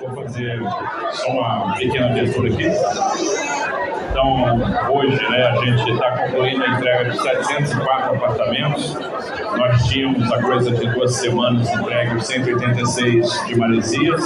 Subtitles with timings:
[0.00, 0.60] Vou fazer
[1.12, 2.66] só uma pequena abertura aqui.
[4.10, 8.94] Então, hoje, né, a gente está concluindo a entrega de 704 apartamentos.
[8.94, 14.22] Nós tínhamos, a coisa de duas semanas, entregue 186 de Maresias.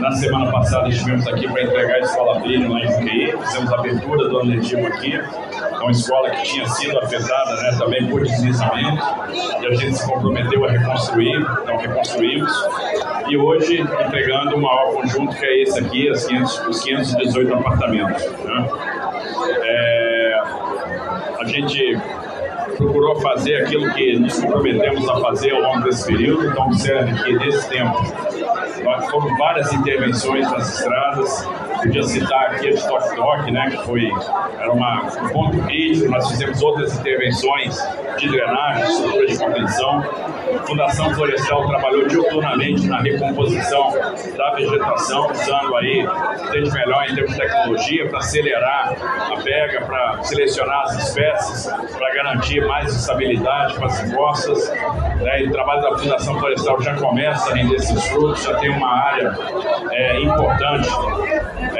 [0.00, 3.36] Na semana passada estivemos aqui para entregar a Escola Plínio lá em.
[3.42, 5.20] Fizemos a abertura do ano letivo aqui
[5.84, 9.02] uma escola que tinha sido afetada né, também por deslizamento,
[9.60, 12.50] e a gente se comprometeu a reconstruir, então reconstruímos,
[13.28, 18.24] e hoje entregando o maior conjunto que é esse aqui, 500, os 518 apartamentos.
[18.44, 18.68] Né?
[19.62, 20.42] É,
[21.40, 21.98] a gente
[22.76, 27.32] procurou fazer aquilo que nos comprometemos a fazer ao longo desse período, então observe que
[27.34, 28.02] nesse tempo
[29.10, 31.48] foram várias intervenções nas estradas,
[31.84, 34.10] podia citar aqui a de Toque Toque, né, que foi,
[34.58, 37.76] era uma, um ponto crítico, nós fizemos outras intervenções
[38.18, 40.04] de drenagem, estrutura de contenção.
[40.54, 43.92] A Fundação Florestal trabalhou diuturnamente na recomposição
[44.36, 46.06] da vegetação, usando aí,
[46.48, 48.96] entende melhor em termos de tecnologia, para acelerar
[49.32, 54.70] a pega, para selecionar as espécies, para garantir mais estabilidade para as encostas.
[55.20, 58.88] Né, o trabalho da Fundação Florestal já começa a render esses frutos, já tem uma
[58.88, 59.36] área
[59.90, 60.88] é, importante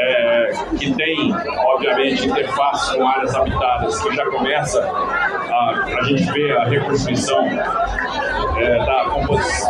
[0.05, 1.35] é, que tem,
[1.67, 8.79] obviamente, interface com áreas habitadas, que já começa a, a gente ver a reconstrução é,
[8.79, 9.05] da,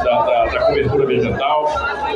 [0.05, 1.73] da, da, da, cobertura vegetal.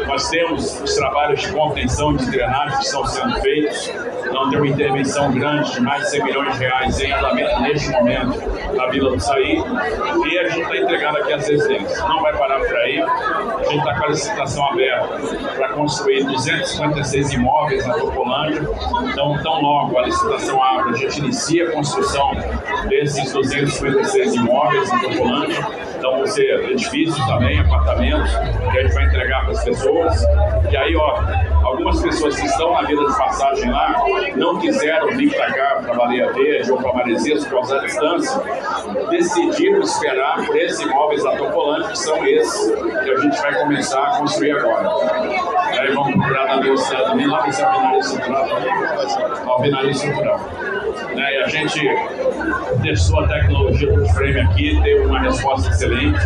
[0.07, 3.93] Nós temos os trabalhos de contenção de drenagem que estão sendo feitos.
[4.29, 7.91] Então, tem uma intervenção grande de mais de 100 milhões de reais em andamento neste
[7.91, 9.57] momento na Vila do Saí.
[9.57, 11.99] E a gente está entregando aqui as residências.
[12.01, 13.01] Não vai parar por aí.
[13.01, 15.19] A gente está com a licitação aberta
[15.57, 18.63] para construir 256 imóveis na Topolândia.
[19.11, 22.33] Então, tão logo a licitação abre, a gente inicia a construção
[22.89, 28.31] desses 256 imóveis na Topolândia então, vão ser edifícios também, apartamentos,
[28.71, 30.25] que a gente vai entregar para as pessoas.
[30.71, 34.05] E aí, ó, algumas pessoas que estão na vida de passagem lá
[34.37, 38.43] não quiseram vir para cá, para Baleia Verde ou para Maresias por causa da distância,
[39.11, 44.19] decidiram esperar por esses imóveis autocolantes, que são esses que a gente vai começar a
[44.19, 44.89] construir agora.
[45.79, 48.49] Aí vamos procurar na velocidade também, lá para esse alvenaria estrutural
[49.47, 50.41] alvenaria estrutural.
[51.15, 51.81] Né, e a gente
[52.83, 56.19] testou a tecnologia do frame aqui, teve uma resposta excelente.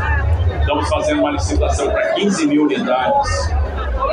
[0.61, 3.53] Estamos fazendo uma licitação para 15 mil unidades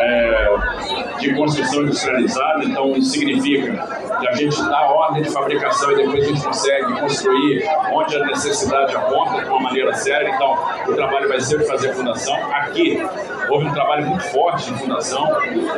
[0.09, 3.87] é, de construção industrializada, então isso significa
[4.19, 8.25] que a gente dá ordem de fabricação e depois a gente consegue construir onde a
[8.25, 10.29] necessidade aponta de uma maneira séria.
[10.29, 12.35] Então, o trabalho vai ser fazer fundação.
[12.53, 13.01] Aqui,
[13.49, 15.27] houve um trabalho muito forte de fundação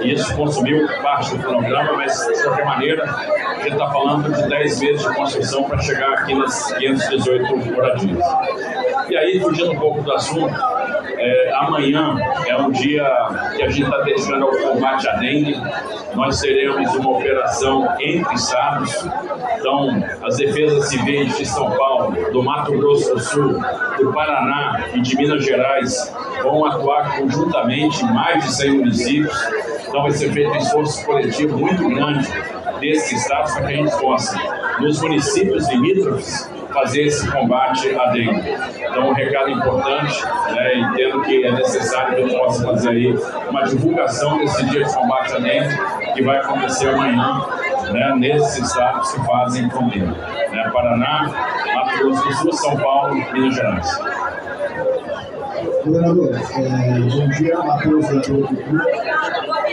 [0.01, 4.49] e isso consumiu parte do programa, mas de qualquer maneira, a gente está falando de
[4.49, 8.25] 10 meses de construção para chegar aqui nas 518 moradias.
[9.09, 10.53] E aí, fugindo um pouco do assunto,
[11.21, 12.17] é, amanhã
[12.47, 13.05] é um dia
[13.55, 15.55] que a gente está dedicando ao combate à dengue.
[16.15, 19.07] Nós teremos uma operação entre estados.
[19.57, 23.53] Então, as defesas civis de São Paulo, do Mato Grosso do Sul,
[23.97, 29.37] do Paraná e de Minas Gerais vão atuar conjuntamente em mais de 100 municípios.
[29.87, 32.27] Então, vai ser feito um esforço coletivo muito grande
[32.79, 34.37] desses estados para que a gente possa,
[34.79, 38.57] nos municípios limítrofes, fazer esse combate à dengue.
[38.91, 40.21] Então, um recado importante,
[40.51, 43.17] né, entendo que é necessário que gente possa fazer aí
[43.49, 45.79] uma divulgação desse dia de combate à dengue,
[46.13, 47.41] que vai acontecer amanhã,
[47.89, 50.07] né, nesses estados que fazem fronteira.
[50.07, 51.31] Né, Paraná,
[51.73, 53.99] Mato Grosso do Sul, São Paulo, Minas Gerais.
[55.85, 58.05] Governador, é, bom dia, Matheus.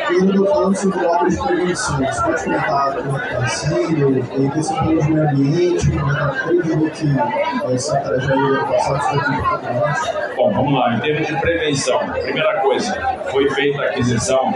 [0.09, 1.99] Falando sobre obras de prevenção.
[1.99, 7.75] Você pode comentar como está sendo, a questão do meio ambiente, como está acredito que
[7.75, 10.95] essa tragédia passada foi tudo Bom, vamos lá.
[10.95, 12.95] Em termos de prevenção, primeira coisa,
[13.31, 14.55] foi feita a aquisição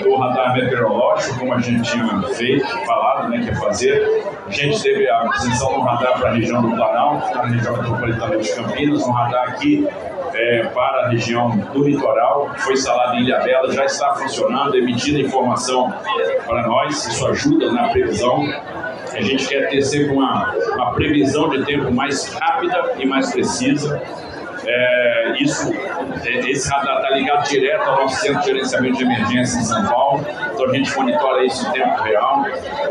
[0.00, 4.24] do radar meteorológico, como a gente tinha feito, falado, né, que ia fazer.
[4.46, 7.76] A gente teve a aquisição do radar para a região do Planalto, para a região
[7.76, 9.88] metropolitana de Campinas, um radar aqui
[10.34, 15.20] é, para a região do litoral, foi instalado em Ilha Bela, já está funcionando, emitindo
[15.20, 15.92] informação
[16.46, 18.44] para nós, isso ajuda na previsão.
[19.12, 24.02] A gente quer ter sempre uma, uma previsão de tempo mais rápida e mais precisa.
[24.66, 25.70] É, isso,
[26.24, 29.86] é, esse radar está ligado direto ao nosso centro de gerenciamento de emergência em São
[29.86, 32.44] Paulo, então a gente monitora isso em tempo real.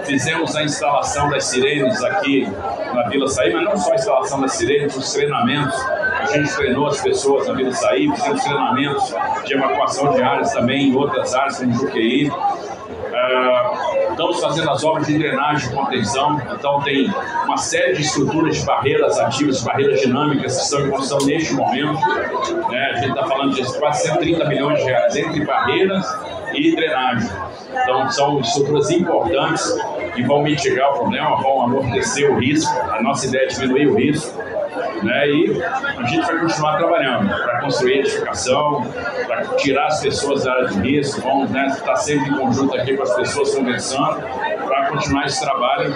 [0.04, 2.48] Fizemos a instalação das sirenes aqui
[2.94, 5.76] na Vila Saí, mas não só a instalação das sirenes, os treinamentos
[6.20, 9.16] a gente treinou as pessoas na Vila Saí, fizemos treinamentos
[9.46, 12.30] de evacuação de áreas também em outras áreas, como Juqueí.
[12.30, 17.12] Uh, estamos fazendo as obras de drenagem e contenção, então tem
[17.46, 22.00] uma série de estruturas de barreiras ativas, barreiras dinâmicas que estão em construção neste momento.
[22.70, 22.92] Né?
[22.92, 26.06] A gente está falando de quase 130 milhões de reais entre barreiras
[26.54, 27.30] e drenagem.
[27.84, 29.64] Então, são estruturas importantes
[30.14, 32.72] que vão mitigar o problema, vão amortecer o risco.
[32.92, 34.40] A nossa ideia é diminuir o risco.
[35.04, 35.30] Né?
[35.30, 38.86] E a gente vai continuar trabalhando para construir edificação,
[39.28, 42.96] para tirar as pessoas da área de risco, vamos né, estar sempre em conjunto aqui
[42.96, 44.22] com as pessoas conversando
[44.66, 45.94] para continuar esse trabalho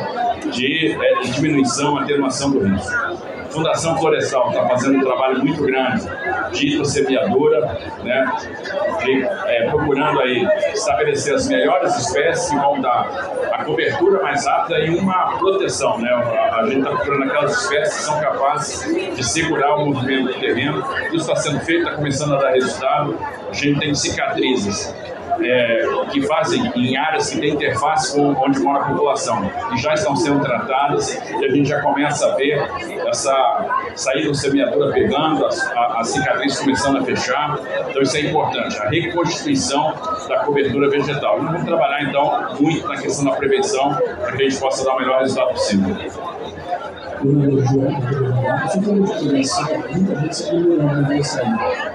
[0.51, 3.26] de, é, diminuição, atenuação do risco.
[3.49, 6.07] Fundação Florestal está fazendo um trabalho muito grande
[6.51, 8.25] de hidrossemeadura, né,
[9.47, 14.97] é, procurando aí estabelecer as melhores espécies que vão dar a cobertura mais rápida e
[14.97, 15.97] uma proteção.
[15.99, 16.09] Né?
[16.09, 20.39] A, a gente está procurando aquelas espécies que são capazes de segurar o movimento do
[20.39, 20.83] terreno.
[21.07, 23.17] Isso está sendo feito, está começando a dar resultado.
[23.49, 24.93] A gente tem cicatrizes
[25.41, 29.93] é, que fazem em áreas que têm interface com onde mora a população e já
[29.93, 32.69] estão sendo tratadas e a gente já começa a ver
[33.07, 37.59] essa saída do semeadura pegando, a, a, a cicatriz começando a fechar.
[37.89, 39.93] Então isso é importante, a reconstituição
[40.27, 41.39] da cobertura vegetal.
[41.39, 44.95] E vamos trabalhar então muito na questão da prevenção para que a gente possa dar
[44.95, 45.95] o melhor resultado possível
[47.23, 51.47] você falou de prevenção, muita gente se ignorando nessa aí.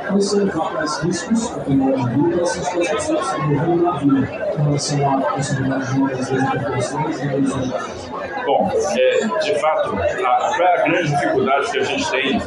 [0.08, 3.52] Quais são os maiores riscos para quem mora de vida e essas coisas que estão
[3.52, 4.28] envolvendo na vida,
[4.58, 8.12] em relação à possibilidade de muitas vezes intervenções e evoluções
[8.44, 12.40] Bom, é, de fato, a, a grande dificuldade que a gente tem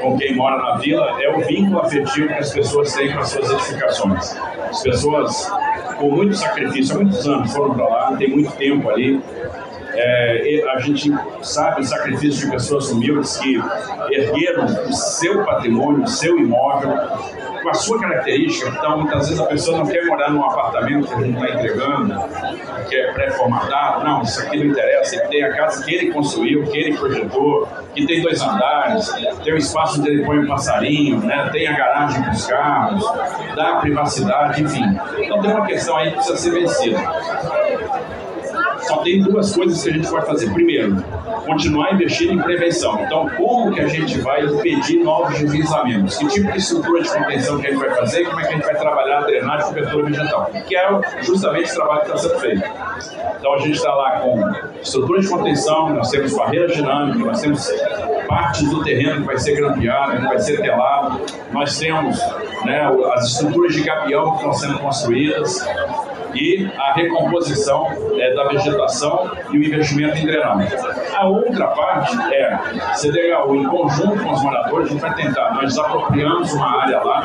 [0.00, 3.30] com quem mora na vila é o vínculo afetivo que as pessoas têm com as
[3.30, 4.36] suas edificações.
[4.70, 5.52] As pessoas,
[5.98, 9.20] com muito sacrifício, há muitos anos foram para lá, tem muito tempo ali,
[9.94, 11.12] é, a gente
[11.42, 13.60] sabe o sacrifício de pessoas humildes que
[14.10, 16.92] ergueram o seu patrimônio, o seu imóvel,
[17.62, 18.68] com a sua característica.
[18.68, 22.14] Então, muitas vezes a pessoa não quer morar num apartamento que a gente está entregando,
[22.88, 24.04] que é pré-formatado.
[24.04, 25.16] Não, isso aqui não interessa.
[25.16, 29.08] Ele tem a casa que ele construiu, que ele projetou, que tem dois andares,
[29.42, 31.48] tem um espaço onde ele põe um passarinho, né?
[31.50, 33.12] tem a garagem para os carros,
[33.56, 34.84] dá privacidade, enfim.
[35.18, 37.00] Então, tem uma questão aí que precisa ser vencida
[38.94, 40.52] só tem duas coisas que a gente pode fazer.
[40.52, 41.02] Primeiro,
[41.44, 43.00] continuar investindo em prevenção.
[43.02, 46.16] Então, como que a gente vai impedir novos deslizamentos?
[46.16, 48.52] Que tipo de estrutura de contenção que a gente vai fazer como é que a
[48.52, 50.50] gente vai trabalhar a drenagem e cobertura vegetal?
[50.66, 52.62] Que é justamente o trabalho que está sendo feito.
[53.38, 57.72] Então, a gente está lá com estrutura de contenção, nós temos barreiras dinâmicas, nós temos
[58.28, 61.20] partes do terreno que vai ser grampeado, que vai ser telado,
[61.52, 62.18] nós temos
[62.64, 65.66] né, as estruturas de gabião que estão sendo construídas,
[66.34, 67.88] e a recomposição
[68.18, 70.68] é, da vegetação e o investimento em drenagem.
[71.14, 72.58] A outra parte é
[72.94, 77.22] CDHU, em conjunto com os moradores, a gente vai tentar, nós desapropriamos uma área lá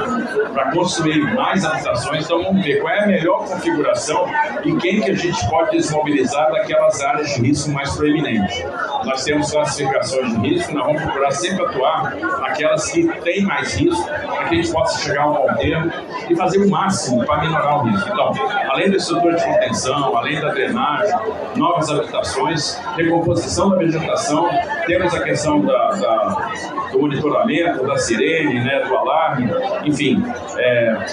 [0.53, 4.25] para construir mais habitações, então vamos ver qual é a melhor configuração
[4.63, 8.63] e quem que a gente pode desmobilizar daquelas áreas de risco mais proeminentes.
[9.05, 12.13] Nós temos classificações de risco, nós vamos procurar sempre atuar
[12.43, 15.91] aquelas que têm mais risco, para que a gente possa chegar a um termo
[16.29, 18.09] e fazer o máximo para minorar o risco.
[18.11, 18.33] Então,
[18.69, 21.15] além da estrutura de contenção, além da drenagem,
[21.55, 24.47] novas habitações, recomposição da vegetação,
[24.85, 26.51] temos a questão da, da,
[26.91, 29.49] do monitoramento, da sirene, né, do alarme,
[29.85, 30.23] enfim,
[30.57, 31.05] é,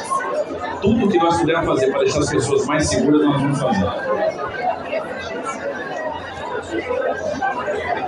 [0.80, 3.86] tudo que nós pudermos fazer para deixar as pessoas mais seguras, nós vamos fazer.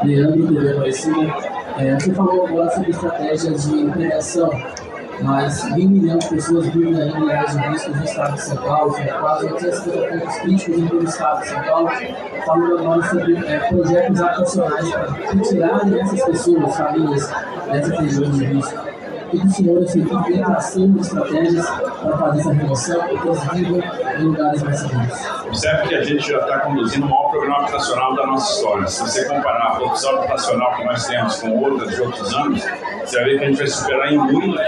[0.04, 1.34] Leandro, Aparecida,
[1.78, 4.50] é, você falou agora sobre estratégias de prevenção
[5.22, 8.56] mas meio milhão de pessoas vivem ainda em áreas de risco no estado de São
[8.56, 11.90] Paulo, são quase 850 pontos críticos em todo o estado de São Paulo,
[12.46, 17.30] falando agora sobre é, projetos habitacionais para retirarem essas pessoas, famílias,
[17.70, 18.88] dessas regiões de risco.
[19.30, 23.28] E o senhor assim, tem implementação de estratégias para fazer essa remoção, porque
[24.20, 24.82] em lugares mais.
[25.46, 28.86] Observe que a gente já está conduzindo o maior programa habitacional da nossa história.
[28.86, 32.62] Se você comparar a produção habitacional que nós temos com outras de outros anos,
[33.04, 34.60] você vai ver que a gente vai superar em muito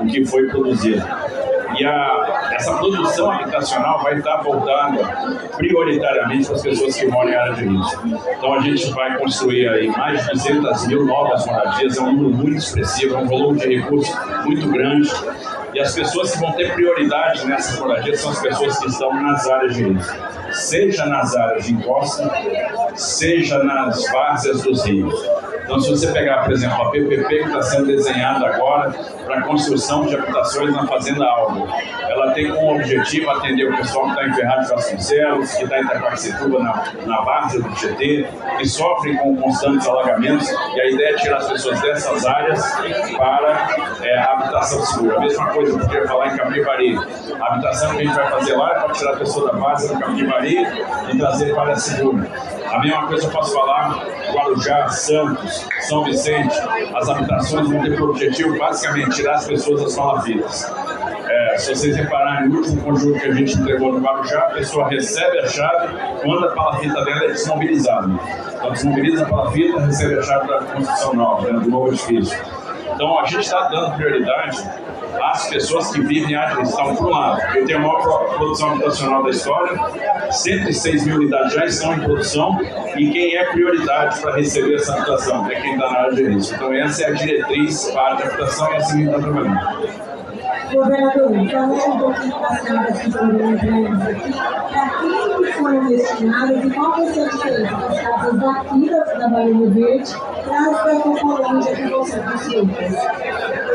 [0.00, 1.04] o que foi produzido.
[1.78, 5.04] E a, essa produção habitacional vai estar voltada
[5.56, 8.02] prioritariamente para as pessoas que moram em área de risco.
[8.06, 12.36] Então a gente vai construir aí mais de 200 mil novas moradias, é um número
[12.36, 15.10] muito expressivo, é um volume de recursos muito grande.
[15.76, 19.46] E as pessoas que vão ter prioridade nessas moradias são as pessoas que estão nas
[19.46, 20.16] áreas de risco,
[20.50, 22.32] seja nas áreas de encosta,
[22.94, 25.14] seja nas várzeas dos rios.
[25.62, 28.90] Então, se você pegar, por exemplo, a PPP que está sendo desenhada agora
[29.26, 31.68] para a construção de habitações na Fazenda Alvo,
[32.32, 35.84] tem como objetivo atender o pessoal que está em Ferraz de Vasconcelos, que está em
[35.84, 38.26] Itaquaquecetuba, na, na Várzea do Tietê,
[38.58, 42.64] que sofrem com constantes alagamentos, e a ideia é tirar as pessoas dessas áreas
[43.16, 43.68] para
[44.02, 45.16] é, habitação segura.
[45.16, 46.98] A mesma coisa que eu queria falar em Capivari.
[47.40, 49.92] A habitação que a gente vai fazer lá é para tirar a pessoa da base
[49.92, 50.66] do Capivari
[51.12, 52.28] e trazer para a segura.
[52.70, 56.56] A mesma coisa eu posso falar Guarujá, Santos, São Vicente.
[56.94, 60.72] As habitações vão ter por objetivo basicamente tirar as pessoas das palafitas.
[61.46, 64.88] É, se vocês repararem, no último conjunto que a gente entregou no Guarujá, a pessoa
[64.88, 68.08] recebe a chave, quando a palafita dela é desmobilizada.
[68.52, 72.36] Então, desmobiliza a palafita, recebe a chave da construção nova, né, do novo edifício.
[72.92, 74.60] Então, a gente está dando prioridade
[75.22, 77.56] às pessoas que vivem a habitação por um lado.
[77.56, 82.58] Eu tenho a maior produção habitacional da história, 106 mil unidades já estão em produção
[82.96, 86.54] e quem é prioridade para receber essa habitação é quem está na área de risco.
[86.54, 90.16] Então, essa é a diretriz para a habitação e assim está trabalhando.
[90.72, 94.32] Governador, falando um pouquinho passado aqui sobre o aqui,
[94.72, 99.28] para quem que foram destinadas e qual vai ser a diferença das casas daqui da,
[99.28, 102.94] Bahia Verde para as da Copolândia que vão ser construídas?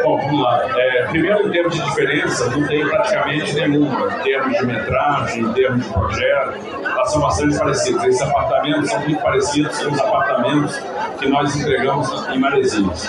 [0.03, 0.67] Bom, vamos lá.
[0.77, 4.11] É, primeiro, em termos de diferença, não tem praticamente nenhuma.
[4.13, 8.03] Em termos de metragem, em termos de projeto, elas são bastante parecidas.
[8.03, 10.79] Esses apartamentos são muito parecidos com os apartamentos
[11.19, 13.07] que nós entregamos em Maresias,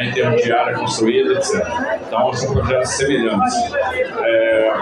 [0.00, 1.66] né, em termos de área construída, etc.
[2.06, 3.54] Então, são projetos semelhantes.
[3.74, 4.72] É,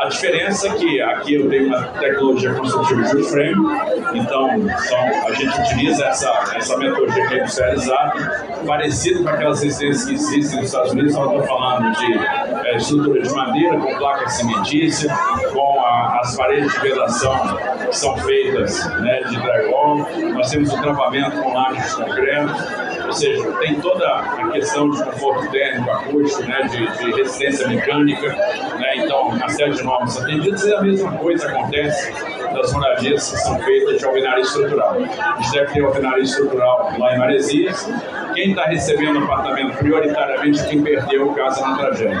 [0.00, 3.66] a diferença é que aqui eu tenho uma tecnologia construtiva de frame,
[4.14, 10.04] então são, a gente utiliza essa, essa metodologia que é industrializada, parecido com aquelas residências
[10.06, 14.28] que existem nos Estados Unidos, nós estou falando de é, estrutura de madeira com placa
[14.28, 15.14] cimentícia,
[15.52, 20.80] com a, as paredes de vedação que são feitas né, de drywall, nós temos o
[20.80, 26.42] trampamento com lápis de concreto, ou seja, tem toda a questão de conforto térmico, acústico,
[26.42, 31.12] né, de, de resistência mecânica, né, então uma série de normas atendidas e a mesma
[31.12, 32.12] coisa acontece
[32.52, 34.96] das moradias que são feitas de alvenaria estrutural.
[34.96, 37.88] A gente deve ter alvenaria estrutural lá em Maresias.
[38.34, 42.20] Quem está recebendo apartamento prioritariamente é quem perdeu casa na tragédia.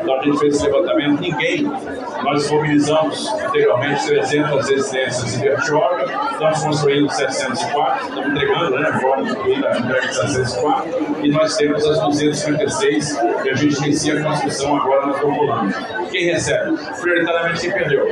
[0.00, 1.64] Então a gente fez esse levantamento, ninguém,
[2.22, 6.06] nós mobilizamos anteriormente 300 residências em Bertioga,
[6.38, 10.90] estamos construindo 704, estamos entregando, né, agora incluída a entrega de 704,
[11.24, 15.76] e nós temos as 256 que a gente inicia a construção agora na Topolândia.
[16.10, 16.78] Quem recebe?
[17.00, 18.06] Prioritariamente quem perdeu.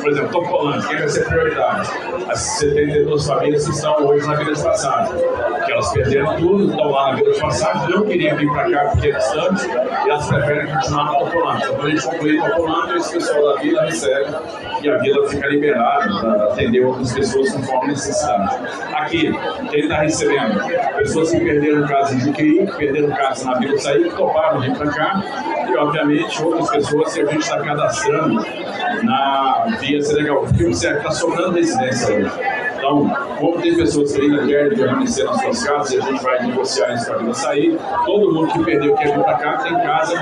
[0.00, 1.90] Por exemplo, Topolândia, quem vai ser prioridade?
[2.28, 5.14] As 72 famílias que estão hoje na vida de passagem,
[5.66, 8.90] que elas perderam tudo, estão lá na vida de passagem, não queriam vir para cá
[8.90, 11.66] porque é distante, e elas preferem continuar na Topolândia.
[11.66, 14.30] Então, a gente concluir Topolândia, esse pessoal da vila recebe
[14.82, 17.52] e a vila fica liberada para atender outras pessoas
[17.86, 18.56] necessidade.
[18.94, 19.32] Aqui,
[19.70, 20.60] quem está recebendo?
[20.96, 24.90] Pessoas que perderam casa em que perderam casa na Vila Saí, que toparam vir para
[24.90, 25.22] cá,
[25.68, 28.44] e obviamente outras pessoas que a gente está cadastrando
[29.02, 32.61] na Via Senegal, porque está sobrando residência hoje.
[32.82, 33.08] Então,
[33.38, 36.94] como tem pessoas que ainda querem permanecer nas suas casas e a gente vai negociar
[36.94, 40.14] isso para a vida sair, todo mundo que perdeu quer vir para cá tem casa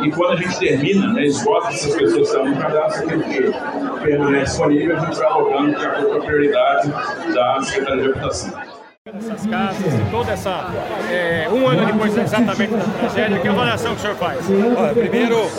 [0.00, 3.52] e quando a gente termina, né, esgota essas pessoas que estão no cadastro, tem que
[4.00, 6.88] permanece disponível, a gente vai alocando de acordo com a prioridade
[7.34, 8.74] da Secretaria de Habitação
[9.06, 10.72] essas casas e toda essa
[11.10, 14.38] é, um ano depois exatamente da tragédia, que avaliação que o senhor faz?
[14.78, 15.50] Olha, primeiro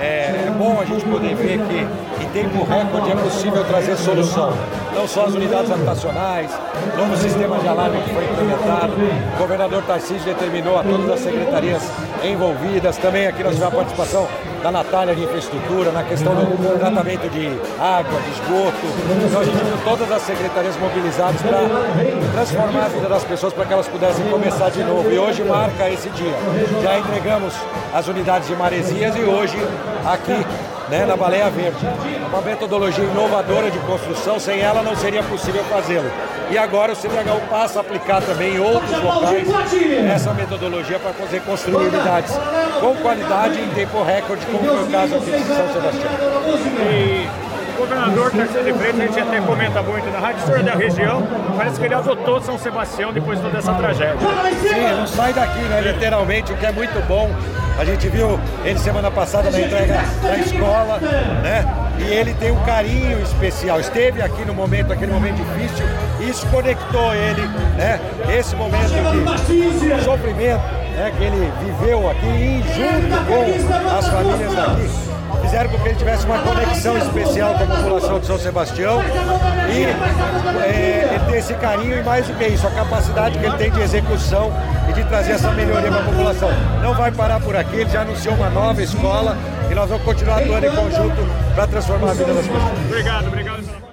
[0.00, 4.52] é, é, bom a gente poder ver que tempo recorde é possível trazer solução.
[4.92, 6.50] Não só as unidades habitacionais,
[6.96, 8.92] novo sistema de alarme que foi implementado,
[9.34, 11.82] o governador Tarcísio determinou a todas as secretarias
[12.24, 14.28] envolvidas, também aqui nós tivemos a participação
[14.64, 17.46] da Natália de Infraestrutura, na questão do tratamento de
[17.78, 18.86] água, de esgoto.
[19.28, 21.58] Então a gente viu todas as secretarias mobilizadas para
[22.32, 25.08] transformar a vida das pessoas para que elas pudessem começar de novo.
[25.12, 26.34] E hoje marca esse dia.
[26.82, 27.54] Já entregamos
[27.94, 29.56] as unidades de Maresias e hoje
[30.04, 30.44] aqui
[30.88, 31.78] né, na Baleia Verde.
[32.28, 36.10] Uma metodologia inovadora de construção, sem ela não seria possível fazê-lo.
[36.50, 39.48] E agora o CDHU passa a aplicar também em outros locais
[40.12, 42.32] essa metodologia para fazer construir unidades
[42.80, 46.12] com qualidade em tempo recorde, como foi o caso aqui de São Sebastião.
[46.90, 47.43] E
[47.74, 50.74] o governador Tarcísio de Freitas, a gente até comenta muito na rádio, senhor é da
[50.74, 51.26] região,
[51.56, 54.16] parece que ele adotou São Sebastião depois de toda essa tragédia.
[54.60, 57.30] Sim, não sai daqui, né, literalmente, o que é muito bom
[57.76, 61.00] a gente viu ele semana passada na entrega da escola,
[61.42, 61.64] né?
[61.98, 63.80] E ele tem um carinho especial.
[63.80, 65.84] Esteve aqui no momento, aquele momento difícil,
[66.20, 67.42] e isso conectou ele,
[67.76, 68.00] né?
[68.32, 68.90] Esse momento
[69.48, 70.62] de sofrimento,
[70.96, 71.12] né?
[71.16, 75.13] Que ele viveu aqui e junto com as famílias daqui
[75.44, 79.02] fizeram com que ele tivesse uma conexão especial com a população de São Sebastião
[79.68, 79.84] e
[80.62, 83.70] é, ele tem esse carinho e mais do que isso, a capacidade que ele tem
[83.70, 84.52] de execução
[84.88, 86.50] e de trazer essa melhoria para a população.
[86.82, 89.36] Não vai parar por aqui, ele já anunciou uma nova escola
[89.70, 92.72] e nós vamos continuar atuando em conjunto para transformar a vida das pessoas.
[92.88, 93.83] Obrigado, obrigado.